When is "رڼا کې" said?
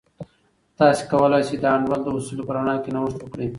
2.57-2.89